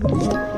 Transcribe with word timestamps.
Thank 0.00 0.32
you. 0.32 0.57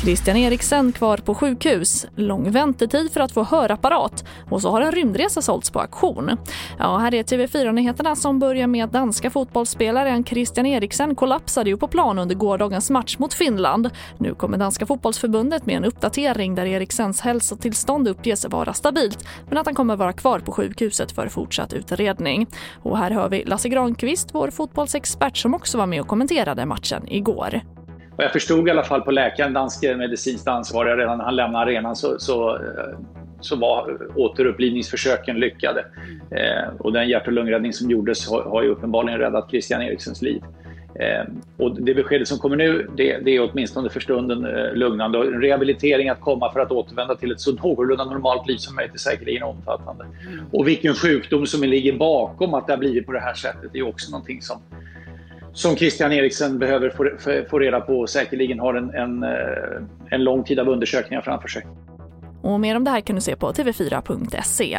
Christian 0.00 0.36
Eriksen 0.36 0.92
kvar 0.92 1.16
på 1.16 1.34
sjukhus, 1.34 2.06
lång 2.14 2.50
väntetid 2.50 3.12
för 3.12 3.20
att 3.20 3.32
få 3.32 3.42
hörapparat 3.42 4.24
och 4.50 4.62
så 4.62 4.70
har 4.70 4.80
en 4.80 4.92
rymdresa 4.92 5.42
sålts 5.42 5.70
på 5.70 5.80
auktion. 5.80 6.30
Ja, 6.78 6.98
här 6.98 7.14
är 7.14 7.22
TV4-nyheterna 7.22 8.16
som 8.16 8.38
börjar 8.38 8.66
med 8.66 8.84
att 8.84 8.92
danska 8.92 9.30
fotbollsspelaren 9.30 10.24
Christian 10.24 10.66
Eriksen 10.66 11.14
kollapsade 11.14 11.70
ju 11.70 11.76
på 11.76 11.88
plan 11.88 12.18
under 12.18 12.34
gårdagens 12.34 12.90
match 12.90 13.18
mot 13.18 13.34
Finland. 13.34 13.90
Nu 14.18 14.34
kommer 14.34 14.58
danska 14.58 14.86
fotbollsförbundet 14.86 15.66
med 15.66 15.76
en 15.76 15.84
uppdatering 15.84 16.54
där 16.54 16.66
Eriksens 16.66 17.20
hälsotillstånd 17.20 18.08
uppges 18.08 18.46
vara 18.48 18.72
stabilt 18.72 19.24
men 19.48 19.58
att 19.58 19.66
han 19.66 19.74
kommer 19.74 19.96
vara 19.96 20.12
kvar 20.12 20.38
på 20.38 20.52
sjukhuset 20.52 21.12
för 21.12 21.28
fortsatt 21.28 21.72
utredning. 21.72 22.46
Och 22.82 22.98
här 22.98 23.10
hör 23.10 23.28
vi 23.28 23.44
Lasse 23.44 23.68
Granqvist, 23.68 24.28
vår 24.32 24.50
fotbollsexpert 24.50 25.36
som 25.36 25.54
också 25.54 25.78
var 25.78 25.86
med 25.86 26.00
och 26.00 26.08
kommenterade 26.08 26.66
matchen 26.66 27.02
igår. 27.08 27.62
Och 28.18 28.24
jag 28.24 28.32
förstod 28.32 28.68
i 28.68 28.70
alla 28.70 28.82
fall 28.82 29.02
på 29.02 29.10
läkaren, 29.10 29.52
danske 29.52 29.96
medicinskt 29.96 30.48
ansvariga, 30.48 30.96
redan 30.96 31.18
när 31.18 31.24
han 31.24 31.36
lämnade 31.36 31.64
arenan 31.64 31.96
så, 31.96 32.18
så, 32.18 32.56
eh, 32.56 32.98
så 33.40 33.56
var 33.56 33.98
återupplivningsförsöken 34.16 35.40
lyckade. 35.40 35.84
Eh, 36.30 36.68
och 36.78 36.92
den 36.92 37.08
hjärt 37.08 37.26
och 37.26 37.32
lungräddning 37.32 37.72
som 37.72 37.90
gjordes 37.90 38.28
har, 38.28 38.42
har 38.42 38.62
ju 38.62 38.68
uppenbarligen 38.68 39.18
räddat 39.18 39.50
Christian 39.50 39.82
Eriksens 39.82 40.22
liv. 40.22 40.42
Eh, 40.94 41.24
och 41.56 41.80
det 41.80 41.94
beskedet 41.94 42.28
som 42.28 42.38
kommer 42.38 42.56
nu, 42.56 42.90
det, 42.96 43.18
det 43.24 43.36
är 43.36 43.50
åtminstone 43.50 43.90
för 43.90 44.00
stunden 44.00 44.44
eh, 44.44 44.74
lugnande. 44.74 45.18
Och 45.18 45.26
en 45.26 45.42
rehabilitering 45.42 46.08
att 46.08 46.20
komma 46.20 46.52
för 46.52 46.60
att 46.60 46.72
återvända 46.72 47.14
till 47.14 47.32
ett 47.32 47.40
så 47.40 47.52
någorlunda 47.52 48.04
normalt 48.04 48.48
liv 48.48 48.56
som 48.56 48.74
möjligt 48.74 48.94
är 48.94 48.98
säkerligen 48.98 49.42
omfattande. 49.42 50.06
Och 50.52 50.68
vilken 50.68 50.94
sjukdom 50.94 51.46
som 51.46 51.62
ligger 51.62 51.92
bakom 51.92 52.54
att 52.54 52.66
det 52.66 52.72
har 52.72 52.78
blivit 52.78 53.06
på 53.06 53.12
det 53.12 53.20
här 53.20 53.34
sättet 53.34 53.74
är 53.74 53.88
också 53.88 54.10
någonting 54.10 54.42
som 54.42 54.60
som 55.52 55.76
Christian 55.76 56.12
Eriksen 56.12 56.58
behöver 56.58 56.90
få, 56.90 57.10
få 57.50 57.58
reda 57.58 57.80
på 57.80 58.00
och 58.00 58.10
säkerligen 58.10 58.58
har 58.58 58.74
en, 58.74 58.94
en, 58.94 59.22
eh, 59.22 59.82
en 60.10 60.24
lång 60.24 60.44
tid 60.44 60.58
av 60.58 60.68
undersökningar 60.68 61.22
framför 61.22 61.48
sig. 61.48 61.66
Och 62.42 62.60
mer 62.60 62.76
om 62.76 62.84
det 62.84 62.90
här 62.90 63.00
kan 63.00 63.16
du 63.16 63.22
se 63.22 63.36
på 63.36 63.52
tv4.se. 63.52 64.78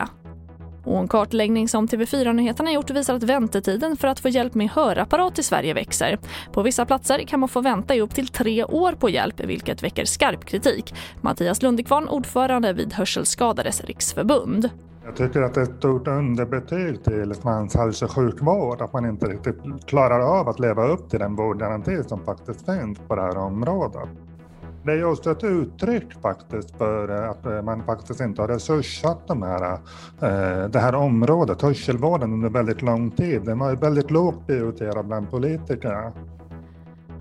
Och 0.86 1.00
en 1.00 1.08
kartläggning 1.08 1.68
som 1.68 1.88
TV4 1.88 2.34
Nyheterna 2.34 2.72
gjort 2.72 2.90
visar 2.90 3.16
att 3.16 3.24
väntetiden 3.24 3.98
för 3.98 4.08
att 4.08 4.20
få 4.20 4.30
hjälp 4.30 4.54
med 4.54 4.70
hörapparat 4.70 5.40
i 5.40 5.44
Sverige 5.44 5.74
växer. 5.74 6.18
På 6.54 6.62
vissa 6.62 6.86
platser 6.86 7.20
kan 7.20 7.40
man 7.40 7.50
få 7.50 7.62
vänta 7.62 7.96
i 7.96 8.02
upp 8.02 8.16
till 8.16 8.28
tre 8.28 8.64
år 8.64 8.92
på 8.92 9.10
hjälp, 9.10 9.40
vilket 9.40 9.84
väcker 9.84 10.06
skarp 10.06 10.46
kritik. 10.46 10.94
Mattias 11.22 11.62
Lundekvarn, 11.62 12.08
ordförande 12.08 12.74
vid 12.74 12.94
Hörselskadades 12.94 13.84
riksförbund. 13.84 14.70
Jag 15.10 15.18
tycker 15.18 15.42
att 15.42 15.54
det 15.54 15.62
är 15.62 15.64
ett 15.64 15.78
stort 15.78 16.08
underbetyg 16.08 17.04
till 17.04 17.36
svensk 17.36 17.76
hälso 17.76 18.06
och 18.06 18.12
sjukvård 18.12 18.82
att 18.82 18.94
man 18.94 19.06
inte 19.06 19.26
riktigt 19.26 19.86
klarar 19.86 20.40
av 20.40 20.50
att 20.50 20.60
leva 20.60 20.88
upp 20.88 21.10
till 21.10 21.20
den 21.20 21.36
vårdgaranti 21.36 22.04
som 22.04 22.26
faktiskt 22.26 22.66
finns 22.66 23.00
på 23.08 23.16
det 23.16 23.22
här 23.22 23.38
området. 23.38 24.10
Det 24.84 24.92
är 24.92 24.96
just 24.96 25.28
ett 25.28 25.44
uttryck 25.44 26.22
faktiskt 26.22 26.78
för 26.78 27.10
att 27.10 27.46
eh, 27.46 27.62
man 27.62 27.84
faktiskt 27.84 28.22
inte 28.22 28.42
har 28.42 28.48
resurssatt 28.48 29.28
de 29.28 29.44
här, 29.44 29.74
eh, 30.22 30.70
det 30.70 30.80
här 30.80 30.96
området, 30.96 31.62
hörselvården, 31.62 32.34
under 32.34 32.50
väldigt 32.50 32.82
lång 32.82 33.12
tid. 33.12 33.42
Den 33.46 33.60
var 33.60 33.76
väldigt 33.76 34.12
lågt 34.12 34.48
prioriterad 34.48 35.06
bland 35.06 35.32
politiker. 35.32 36.12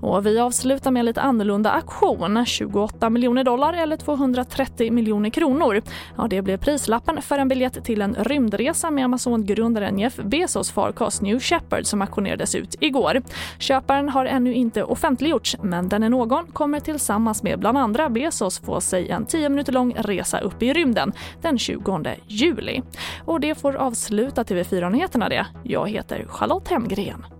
Och 0.01 0.27
vi 0.27 0.39
avslutar 0.39 0.91
med 0.91 1.01
en 1.01 1.07
lite 1.07 1.21
annorlunda 1.21 1.71
aktion. 1.71 2.47
28 2.47 3.11
miljoner 3.11 3.45
dollar 3.45 3.73
eller 3.73 3.97
230 3.97 4.93
miljoner 4.93 5.31
kronor. 5.31 5.83
Ja, 6.17 6.27
det 6.31 6.43
blev 6.43 6.57
prislappen 6.57 7.23
för 7.23 7.39
en 7.39 7.49
biljett 7.49 7.85
till 7.85 8.03
en 8.03 8.15
rymdresa 8.15 8.91
med 8.91 9.05
Amazon-grundaren 9.05 9.99
Jeff 9.99 10.17
Bezos 10.17 10.71
farkost 10.71 11.23
New 11.23 11.39
Shepard 11.39 11.87
som 11.87 12.03
auktionerades 12.03 12.55
ut 12.55 12.77
igår. 12.81 13.23
Köparen 13.59 14.09
har 14.09 14.27
ännu 14.27 14.55
inte 14.55 14.85
offentliggjorts 14.85 15.57
men 15.63 15.89
den 15.89 16.03
är 16.03 16.09
någon 16.09 16.47
kommer 16.47 16.81
tillsammans 16.81 17.43
med 17.43 17.59
bland 17.59 17.79
andra 17.79 18.09
Bezos 18.09 18.61
få 18.61 18.81
sig 18.81 19.09
en 19.09 19.27
10 19.27 19.49
minuter 19.49 19.73
lång 19.73 19.95
resa 19.99 20.41
upp 20.41 20.63
i 20.63 20.73
rymden 20.73 21.13
den 21.43 21.59
20 21.59 22.17
juli. 22.27 22.83
Och 23.25 23.41
det 23.41 23.55
får 23.55 23.77
avsluta 23.77 24.43
TV4-nyheterna 24.43 25.29
det. 25.29 25.47
Jag 25.63 25.89
heter 25.89 26.27
Charlotte 26.29 26.69
Hemgren. 26.69 27.38